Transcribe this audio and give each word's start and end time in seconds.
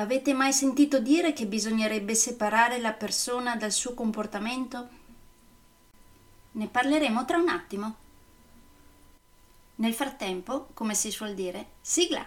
Avete 0.00 0.32
mai 0.32 0.54
sentito 0.54 0.98
dire 0.98 1.34
che 1.34 1.44
bisognerebbe 1.44 2.14
separare 2.14 2.78
la 2.78 2.94
persona 2.94 3.56
dal 3.56 3.70
suo 3.70 3.92
comportamento? 3.92 4.88
Ne 6.52 6.68
parleremo 6.68 7.26
tra 7.26 7.36
un 7.36 7.48
attimo. 7.50 7.96
Nel 9.74 9.92
frattempo, 9.92 10.68
come 10.72 10.94
si 10.94 11.10
suol 11.10 11.34
dire, 11.34 11.72
sigla! 11.82 12.26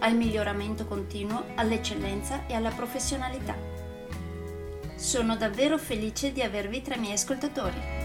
al 0.00 0.14
miglioramento 0.14 0.86
continuo, 0.86 1.44
all'eccellenza 1.54 2.46
e 2.46 2.54
alla 2.54 2.70
professionalità. 2.70 3.56
Sono 4.96 5.36
davvero 5.36 5.78
felice 5.78 6.32
di 6.32 6.42
avervi 6.42 6.82
tra 6.82 6.94
i 6.94 6.98
miei 6.98 7.12
ascoltatori. 7.12 8.04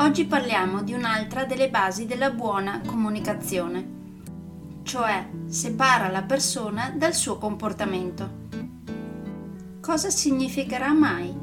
Oggi 0.00 0.24
parliamo 0.24 0.82
di 0.82 0.94
un'altra 0.94 1.44
delle 1.44 1.70
basi 1.70 2.06
della 2.06 2.30
buona 2.30 2.80
comunicazione, 2.84 3.96
cioè 4.82 5.28
separa 5.46 6.08
la 6.08 6.22
persona 6.22 6.90
dal 6.96 7.14
suo 7.14 7.38
comportamento. 7.38 8.37
Cosa 9.88 10.10
significherà 10.10 10.92
mai? 10.92 11.34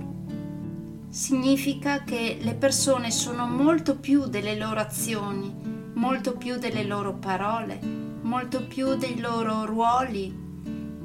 Significa 1.09 2.03
che 2.03 2.37
le 2.39 2.53
persone 2.53 3.09
sono 3.09 3.47
molto 3.47 3.97
più 3.97 4.27
delle 4.27 4.55
loro 4.55 4.79
azioni, 4.79 5.51
molto 5.95 6.37
più 6.37 6.59
delle 6.59 6.83
loro 6.83 7.15
parole, 7.15 7.79
molto 7.81 8.67
più 8.67 8.97
dei 8.97 9.19
loro 9.19 9.65
ruoli, 9.65 10.31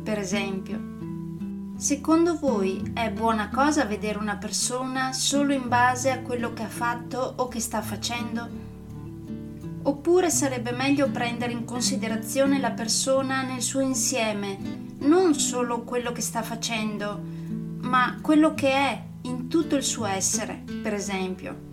per 0.04 0.18
esempio 0.18 0.78
Secondo 1.78 2.36
voi 2.36 2.90
è 2.92 3.10
buona 3.10 3.48
cosa 3.48 3.86
vedere 3.86 4.18
una 4.18 4.36
persona 4.36 5.14
solo 5.14 5.54
in 5.54 5.66
base 5.66 6.10
a 6.10 6.20
quello 6.20 6.52
che 6.52 6.64
ha 6.64 6.68
fatto 6.68 7.36
o 7.38 7.48
che 7.48 7.58
sta 7.58 7.80
facendo? 7.80 8.69
Oppure 9.82 10.28
sarebbe 10.28 10.72
meglio 10.72 11.08
prendere 11.08 11.52
in 11.52 11.64
considerazione 11.64 12.60
la 12.60 12.72
persona 12.72 13.42
nel 13.42 13.62
suo 13.62 13.80
insieme, 13.80 14.58
non 14.98 15.34
solo 15.34 15.84
quello 15.84 16.12
che 16.12 16.20
sta 16.20 16.42
facendo, 16.42 17.18
ma 17.80 18.18
quello 18.20 18.52
che 18.52 18.70
è 18.70 19.02
in 19.22 19.48
tutto 19.48 19.76
il 19.76 19.82
suo 19.82 20.04
essere, 20.04 20.62
per 20.82 20.92
esempio? 20.92 21.68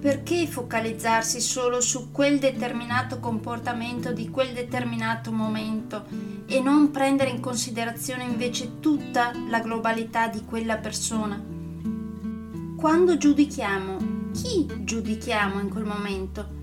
Perché 0.00 0.46
focalizzarsi 0.46 1.40
solo 1.40 1.82
su 1.82 2.10
quel 2.10 2.38
determinato 2.38 3.20
comportamento 3.20 4.12
di 4.12 4.30
quel 4.30 4.54
determinato 4.54 5.30
momento 5.30 6.06
e 6.46 6.60
non 6.60 6.90
prendere 6.90 7.30
in 7.30 7.40
considerazione 7.40 8.24
invece 8.24 8.80
tutta 8.80 9.32
la 9.48 9.60
globalità 9.60 10.28
di 10.28 10.42
quella 10.44 10.78
persona? 10.78 11.42
Quando 12.76 13.16
giudichiamo, 13.16 14.30
chi 14.32 14.66
giudichiamo 14.84 15.60
in 15.60 15.68
quel 15.68 15.84
momento? 15.84 16.53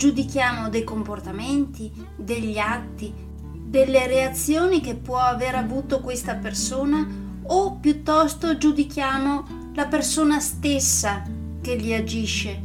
Giudichiamo 0.00 0.70
dei 0.70 0.82
comportamenti, 0.82 1.92
degli 2.16 2.56
atti, 2.56 3.12
delle 3.44 4.06
reazioni 4.06 4.80
che 4.80 4.94
può 4.94 5.18
aver 5.18 5.56
avuto 5.56 6.00
questa 6.00 6.36
persona 6.36 7.06
o 7.42 7.76
piuttosto 7.76 8.56
giudichiamo 8.56 9.72
la 9.74 9.84
persona 9.88 10.40
stessa 10.40 11.22
che 11.60 11.76
gli 11.76 11.92
agisce? 11.92 12.62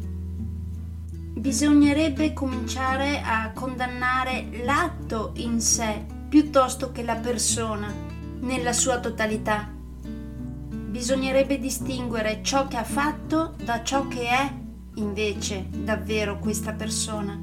bisognerebbe 1.34 2.32
cominciare 2.32 3.22
a 3.22 3.52
condannare 3.52 4.48
l'atto 4.64 5.34
in 5.36 5.60
sé 5.60 6.06
piuttosto 6.30 6.94
che 6.94 7.04
la 7.04 7.18
persona 7.18 7.94
nella 8.40 8.72
sua 8.72 9.02
totalità. 9.02 9.70
Bisognerebbe 10.00 11.60
distinguere 11.60 12.40
ciò 12.42 12.70
che 12.70 12.78
ha 12.78 12.86
fatto 12.86 13.56
da 13.62 13.84
ciò 13.84 14.08
che 14.08 14.26
è 14.30 14.64
invece 14.96 15.68
davvero 15.70 16.40
questa 16.40 16.74
persona 16.74 17.38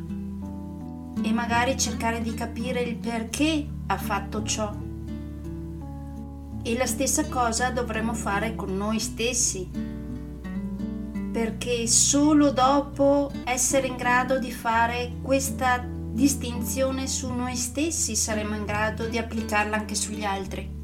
e 1.22 1.32
magari 1.32 1.78
cercare 1.78 2.20
di 2.20 2.34
capire 2.34 2.82
il 2.82 2.96
perché 2.96 3.66
ha 3.86 3.96
fatto 3.96 4.42
ciò. 4.42 4.74
E 6.64 6.76
la 6.76 6.86
stessa 6.86 7.26
cosa 7.26 7.70
dovremmo 7.70 8.14
fare 8.14 8.54
con 8.54 8.76
noi 8.76 8.98
stessi 8.98 9.90
perché 11.32 11.86
solo 11.86 12.52
dopo 12.52 13.32
essere 13.44 13.86
in 13.86 13.96
grado 13.96 14.38
di 14.38 14.52
fare 14.52 15.14
questa 15.22 15.82
distinzione 15.82 17.06
su 17.06 17.32
noi 17.32 17.56
stessi 17.56 18.14
saremo 18.14 18.54
in 18.54 18.66
grado 18.66 19.06
di 19.06 19.16
applicarla 19.16 19.76
anche 19.76 19.94
sugli 19.94 20.24
altri. 20.24 20.80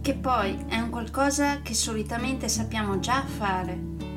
Che 0.00 0.14
poi 0.14 0.56
è 0.68 0.78
un 0.78 0.88
qualcosa 0.90 1.60
che 1.60 1.74
solitamente 1.74 2.48
sappiamo 2.48 2.98
già 2.98 3.22
fare 3.24 4.11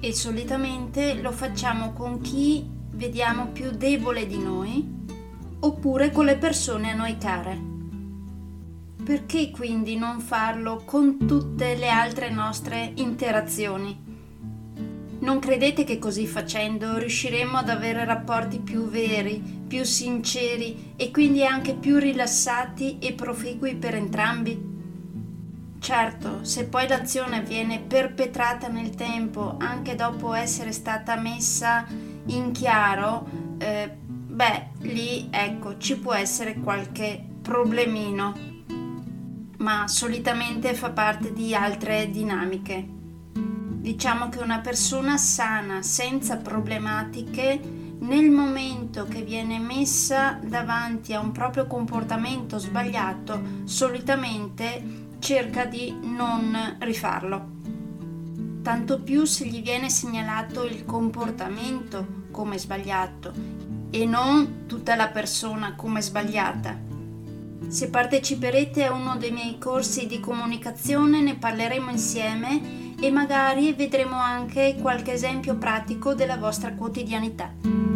e 0.00 0.12
solitamente 0.12 1.14
lo 1.14 1.32
facciamo 1.32 1.92
con 1.92 2.20
chi 2.20 2.64
vediamo 2.90 3.46
più 3.48 3.70
debole 3.70 4.26
di 4.26 4.38
noi 4.38 4.94
oppure 5.60 6.10
con 6.10 6.24
le 6.24 6.36
persone 6.36 6.92
a 6.92 6.94
noi 6.94 7.16
care. 7.18 7.74
Perché 9.02 9.50
quindi 9.50 9.96
non 9.96 10.20
farlo 10.20 10.82
con 10.84 11.26
tutte 11.26 11.76
le 11.76 11.88
altre 11.88 12.30
nostre 12.30 12.92
interazioni? 12.96 14.04
Non 15.18 15.38
credete 15.38 15.84
che 15.84 15.98
così 15.98 16.26
facendo 16.26 16.98
riusciremo 16.98 17.56
ad 17.56 17.70
avere 17.70 18.04
rapporti 18.04 18.58
più 18.58 18.88
veri, 18.88 19.42
più 19.66 19.82
sinceri 19.82 20.92
e 20.96 21.10
quindi 21.10 21.44
anche 21.44 21.74
più 21.74 21.98
rilassati 21.98 22.98
e 22.98 23.12
proficui 23.14 23.76
per 23.76 23.94
entrambi? 23.94 24.75
Certo, 25.86 26.42
se 26.42 26.64
poi 26.64 26.88
l'azione 26.88 27.42
viene 27.42 27.78
perpetrata 27.78 28.66
nel 28.66 28.96
tempo 28.96 29.54
anche 29.60 29.94
dopo 29.94 30.34
essere 30.34 30.72
stata 30.72 31.14
messa 31.14 31.86
in 32.26 32.50
chiaro, 32.50 33.24
eh, 33.58 33.88
beh, 33.96 34.70
lì 34.80 35.28
ecco 35.30 35.78
ci 35.78 35.96
può 35.96 36.12
essere 36.12 36.54
qualche 36.54 37.24
problemino, 37.40 38.34
ma 39.58 39.86
solitamente 39.86 40.74
fa 40.74 40.90
parte 40.90 41.32
di 41.32 41.54
altre 41.54 42.10
dinamiche. 42.10 42.84
Diciamo 43.34 44.28
che 44.28 44.40
una 44.40 44.58
persona 44.58 45.16
sana, 45.16 45.82
senza 45.82 46.36
problematiche, 46.38 47.60
nel 48.00 48.28
momento 48.28 49.04
che 49.04 49.22
viene 49.22 49.60
messa 49.60 50.36
davanti 50.42 51.14
a 51.14 51.20
un 51.20 51.30
proprio 51.30 51.68
comportamento 51.68 52.58
sbagliato, 52.58 53.40
solitamente 53.64 55.05
cerca 55.18 55.64
di 55.64 55.96
non 56.00 56.76
rifarlo. 56.80 57.54
Tanto 58.62 59.00
più 59.00 59.24
se 59.24 59.46
gli 59.46 59.62
viene 59.62 59.88
segnalato 59.88 60.64
il 60.64 60.84
comportamento 60.84 62.24
come 62.30 62.58
sbagliato 62.58 63.32
e 63.90 64.04
non 64.06 64.64
tutta 64.66 64.96
la 64.96 65.08
persona 65.08 65.74
come 65.74 66.02
sbagliata. 66.02 66.76
Se 67.68 67.88
parteciperete 67.90 68.84
a 68.84 68.92
uno 68.92 69.16
dei 69.16 69.30
miei 69.30 69.58
corsi 69.58 70.06
di 70.06 70.20
comunicazione 70.20 71.20
ne 71.20 71.36
parleremo 71.36 71.90
insieme 71.90 72.94
e 73.00 73.10
magari 73.10 73.72
vedremo 73.72 74.16
anche 74.16 74.76
qualche 74.80 75.12
esempio 75.12 75.56
pratico 75.56 76.14
della 76.14 76.36
vostra 76.36 76.72
quotidianità. 76.74 77.95